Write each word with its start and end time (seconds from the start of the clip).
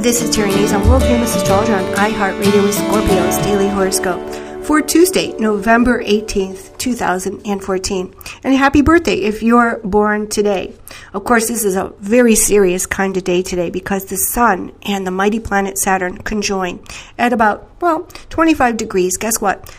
This 0.00 0.22
is 0.22 0.34
Terry 0.34 0.48
Nazon, 0.50 0.88
world 0.88 1.02
famous 1.02 1.36
astrologer 1.36 1.74
on 1.74 1.84
iHeartRadio 1.92 2.62
with 2.62 2.74
Scorpio's 2.74 3.36
Daily 3.44 3.68
Horoscope 3.68 4.18
for 4.64 4.80
Tuesday, 4.80 5.34
November 5.38 6.02
18th, 6.02 6.78
2014. 6.78 8.14
And 8.42 8.54
happy 8.54 8.80
birthday 8.80 9.16
if 9.16 9.42
you're 9.42 9.78
born 9.84 10.28
today. 10.28 10.72
Of 11.12 11.24
course, 11.24 11.48
this 11.48 11.64
is 11.64 11.76
a 11.76 11.92
very 11.98 12.34
serious 12.34 12.86
kind 12.86 13.14
of 13.18 13.24
day 13.24 13.42
today 13.42 13.68
because 13.68 14.06
the 14.06 14.16
Sun 14.16 14.72
and 14.84 15.06
the 15.06 15.10
mighty 15.10 15.38
planet 15.38 15.76
Saturn 15.76 16.16
conjoin 16.16 16.82
at 17.18 17.34
about, 17.34 17.68
well, 17.82 18.08
25 18.30 18.78
degrees. 18.78 19.18
Guess 19.18 19.42
what? 19.42 19.70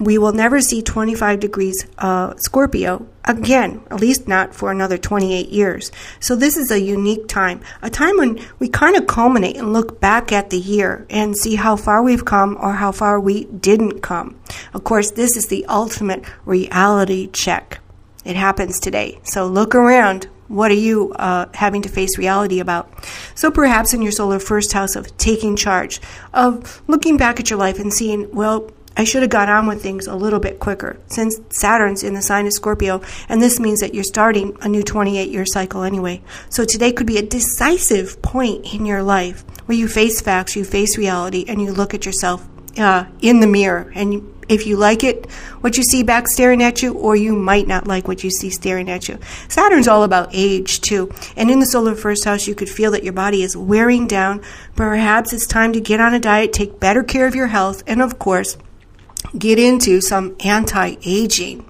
We 0.00 0.16
will 0.16 0.32
never 0.32 0.60
see 0.60 0.80
25 0.80 1.38
degrees 1.40 1.86
uh, 1.98 2.34
Scorpio 2.38 3.06
again, 3.24 3.82
at 3.90 4.00
least 4.00 4.26
not 4.26 4.54
for 4.54 4.72
another 4.72 4.96
28 4.96 5.50
years. 5.50 5.92
So 6.20 6.34
this 6.34 6.56
is 6.56 6.70
a 6.70 6.80
unique 6.80 7.28
time, 7.28 7.60
a 7.82 7.90
time 7.90 8.16
when 8.16 8.40
we 8.58 8.68
kind 8.68 8.96
of 8.96 9.06
culminate 9.06 9.58
and 9.58 9.74
look 9.74 10.00
back 10.00 10.32
at 10.32 10.48
the 10.48 10.58
year 10.58 11.06
and 11.10 11.36
see 11.36 11.54
how 11.54 11.76
far 11.76 12.02
we've 12.02 12.24
come 12.24 12.56
or 12.60 12.72
how 12.72 12.92
far 12.92 13.20
we 13.20 13.44
didn't 13.44 14.00
come. 14.00 14.40
Of 14.72 14.84
course, 14.84 15.10
this 15.10 15.36
is 15.36 15.48
the 15.48 15.66
ultimate 15.66 16.24
reality 16.46 17.28
check. 17.28 17.80
It 18.24 18.36
happens 18.36 18.80
today. 18.80 19.20
So 19.24 19.46
look 19.46 19.74
around. 19.74 20.28
What 20.48 20.70
are 20.72 20.74
you 20.74 21.12
uh, 21.12 21.46
having 21.54 21.82
to 21.82 21.88
face 21.88 22.18
reality 22.18 22.58
about? 22.58 22.90
So 23.36 23.50
perhaps 23.50 23.94
in 23.94 24.02
your 24.02 24.12
solar 24.12 24.40
first 24.40 24.72
house 24.72 24.96
of 24.96 25.16
taking 25.16 25.56
charge, 25.56 26.00
of 26.34 26.82
looking 26.88 27.16
back 27.16 27.38
at 27.38 27.50
your 27.50 27.58
life 27.58 27.78
and 27.78 27.92
seeing, 27.92 28.34
well, 28.34 28.68
I 29.00 29.04
should 29.04 29.22
have 29.22 29.30
got 29.30 29.48
on 29.48 29.66
with 29.66 29.82
things 29.82 30.06
a 30.06 30.14
little 30.14 30.40
bit 30.40 30.60
quicker 30.60 30.98
since 31.06 31.40
Saturn's 31.48 32.02
in 32.02 32.12
the 32.12 32.20
sign 32.20 32.46
of 32.46 32.52
Scorpio, 32.52 33.00
and 33.30 33.40
this 33.40 33.58
means 33.58 33.80
that 33.80 33.94
you're 33.94 34.04
starting 34.04 34.54
a 34.60 34.68
new 34.68 34.82
28 34.82 35.30
year 35.30 35.46
cycle 35.46 35.84
anyway. 35.84 36.20
So 36.50 36.66
today 36.66 36.92
could 36.92 37.06
be 37.06 37.16
a 37.16 37.22
decisive 37.22 38.20
point 38.20 38.74
in 38.74 38.84
your 38.84 39.02
life 39.02 39.42
where 39.64 39.78
you 39.78 39.88
face 39.88 40.20
facts, 40.20 40.54
you 40.54 40.64
face 40.64 40.98
reality, 40.98 41.46
and 41.48 41.62
you 41.62 41.72
look 41.72 41.94
at 41.94 42.04
yourself 42.04 42.46
uh, 42.76 43.06
in 43.22 43.40
the 43.40 43.46
mirror. 43.46 43.90
And 43.94 44.34
if 44.50 44.66
you 44.66 44.76
like 44.76 45.02
it, 45.02 45.30
what 45.62 45.78
you 45.78 45.82
see 45.82 46.02
back 46.02 46.28
staring 46.28 46.62
at 46.62 46.82
you, 46.82 46.92
or 46.92 47.16
you 47.16 47.34
might 47.34 47.66
not 47.66 47.88
like 47.88 48.06
what 48.06 48.22
you 48.22 48.28
see 48.28 48.50
staring 48.50 48.90
at 48.90 49.08
you. 49.08 49.18
Saturn's 49.48 49.88
all 49.88 50.02
about 50.02 50.28
age, 50.34 50.82
too. 50.82 51.10
And 51.36 51.50
in 51.50 51.60
the 51.60 51.64
solar 51.64 51.94
first 51.94 52.26
house, 52.26 52.46
you 52.46 52.54
could 52.54 52.68
feel 52.68 52.90
that 52.90 53.04
your 53.04 53.14
body 53.14 53.42
is 53.42 53.56
wearing 53.56 54.06
down. 54.06 54.42
Perhaps 54.76 55.32
it's 55.32 55.46
time 55.46 55.72
to 55.72 55.80
get 55.80 56.00
on 56.00 56.12
a 56.12 56.20
diet, 56.20 56.52
take 56.52 56.78
better 56.78 57.02
care 57.02 57.26
of 57.26 57.34
your 57.34 57.46
health, 57.46 57.82
and 57.86 58.02
of 58.02 58.18
course, 58.18 58.58
get 59.38 59.58
into 59.58 60.00
some 60.00 60.36
anti 60.40 60.96
aging. 61.04 61.64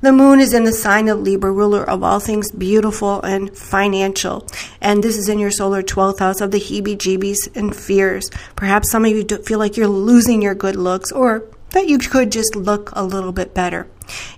The 0.00 0.12
moon 0.12 0.40
is 0.40 0.54
in 0.54 0.64
the 0.64 0.72
sign 0.72 1.08
of 1.08 1.20
Libra, 1.20 1.52
ruler 1.52 1.84
of 1.84 2.02
all 2.02 2.20
things 2.20 2.50
beautiful 2.50 3.20
and 3.20 3.54
financial. 3.54 4.46
And 4.80 5.04
this 5.04 5.18
is 5.18 5.28
in 5.28 5.38
your 5.38 5.50
solar 5.50 5.82
12th 5.82 6.20
house 6.20 6.40
of 6.40 6.52
the 6.52 6.58
heebie 6.58 6.96
jeebies 6.96 7.54
and 7.54 7.76
fears. 7.76 8.30
Perhaps 8.56 8.90
some 8.90 9.04
of 9.04 9.10
you 9.10 9.24
feel 9.44 9.58
like 9.58 9.76
you're 9.76 9.88
losing 9.88 10.40
your 10.40 10.54
good 10.54 10.76
looks 10.76 11.12
or 11.12 11.44
that 11.70 11.86
you 11.86 11.98
could 11.98 12.32
just 12.32 12.56
look 12.56 12.90
a 12.94 13.04
little 13.04 13.32
bit 13.32 13.52
better. 13.52 13.86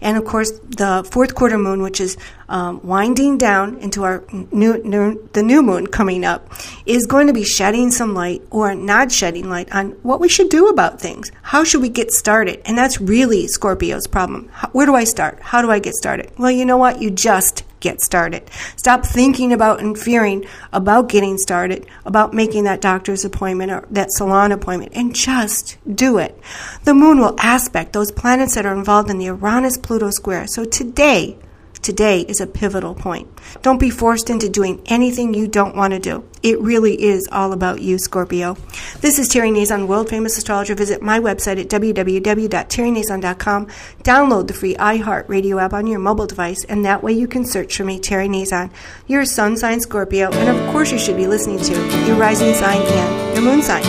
And 0.00 0.16
of 0.16 0.24
course, 0.24 0.50
the 0.50 1.08
fourth 1.10 1.34
quarter 1.34 1.58
moon, 1.58 1.82
which 1.82 2.00
is 2.00 2.16
um, 2.48 2.80
winding 2.82 3.38
down 3.38 3.78
into 3.78 4.04
our 4.04 4.24
new, 4.52 4.82
new, 4.82 5.28
the 5.32 5.42
new 5.42 5.62
moon 5.62 5.86
coming 5.86 6.24
up, 6.24 6.52
is 6.86 7.06
going 7.06 7.26
to 7.26 7.32
be 7.32 7.44
shedding 7.44 7.90
some 7.90 8.14
light 8.14 8.42
or 8.50 8.74
not 8.74 9.10
shedding 9.10 9.48
light 9.48 9.72
on 9.74 9.92
what 10.02 10.20
we 10.20 10.28
should 10.28 10.48
do 10.48 10.68
about 10.68 11.00
things. 11.00 11.32
How 11.42 11.64
should 11.64 11.82
we 11.82 11.88
get 11.88 12.10
started? 12.10 12.60
And 12.64 12.76
that's 12.76 13.00
really 13.00 13.46
Scorpio's 13.46 14.06
problem. 14.06 14.48
How, 14.52 14.68
where 14.68 14.86
do 14.86 14.94
I 14.94 15.04
start? 15.04 15.40
How 15.40 15.62
do 15.62 15.70
I 15.70 15.78
get 15.78 15.94
started? 15.94 16.30
Well, 16.38 16.50
you 16.50 16.64
know 16.64 16.76
what? 16.76 17.00
You 17.00 17.10
just 17.10 17.64
get 17.82 18.00
started. 18.00 18.48
Stop 18.76 19.04
thinking 19.04 19.52
about 19.52 19.80
and 19.80 19.98
fearing 19.98 20.46
about 20.72 21.10
getting 21.10 21.36
started, 21.36 21.86
about 22.06 22.32
making 22.32 22.64
that 22.64 22.80
doctor's 22.80 23.26
appointment 23.26 23.70
or 23.70 23.86
that 23.90 24.10
salon 24.12 24.52
appointment, 24.52 24.92
and 24.94 25.14
just 25.14 25.76
do 25.94 26.16
it. 26.16 26.40
The 26.84 26.94
moon 26.94 27.18
will 27.18 27.36
aspect 27.38 27.92
those 27.92 28.10
planets 28.10 28.54
that 28.54 28.64
are 28.64 28.74
involved 28.74 29.10
in 29.10 29.18
the 29.18 29.26
Uranus 29.26 29.76
Pluto 29.76 30.08
square. 30.08 30.46
So 30.46 30.64
today, 30.64 31.36
Today 31.82 32.20
is 32.20 32.40
a 32.40 32.46
pivotal 32.46 32.94
point. 32.94 33.28
Don't 33.62 33.80
be 33.80 33.90
forced 33.90 34.30
into 34.30 34.48
doing 34.48 34.80
anything 34.86 35.34
you 35.34 35.48
don't 35.48 35.74
want 35.74 35.92
to 35.92 35.98
do. 35.98 36.24
It 36.40 36.60
really 36.60 37.02
is 37.02 37.28
all 37.32 37.52
about 37.52 37.80
you, 37.80 37.98
Scorpio. 37.98 38.56
This 39.00 39.18
is 39.18 39.28
Terry 39.28 39.50
Nazon, 39.50 39.88
world 39.88 40.08
famous 40.08 40.38
astrologer. 40.38 40.76
Visit 40.76 41.02
my 41.02 41.18
website 41.18 41.60
at 41.60 41.68
www.terrynazon.com. 41.68 43.66
Download 44.04 44.46
the 44.46 44.54
free 44.54 44.76
iHeartRadio 44.76 45.60
app 45.60 45.72
on 45.72 45.88
your 45.88 45.98
mobile 45.98 46.28
device, 46.28 46.64
and 46.68 46.84
that 46.84 47.02
way 47.02 47.12
you 47.12 47.26
can 47.26 47.44
search 47.44 47.76
for 47.76 47.82
me, 47.82 47.98
Terry 47.98 48.28
Nazon. 48.28 48.70
Your 49.08 49.24
sun 49.24 49.56
sign 49.56 49.80
Scorpio, 49.80 50.30
and 50.30 50.56
of 50.56 50.72
course 50.72 50.92
you 50.92 50.98
should 51.00 51.16
be 51.16 51.26
listening 51.26 51.58
to 51.58 51.72
your 52.06 52.16
rising 52.16 52.54
sign 52.54 52.80
and 52.80 53.34
your 53.34 53.44
moon 53.44 53.60
sign. 53.60 53.82